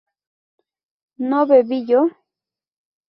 [1.29, 2.01] ¿no bebí yo?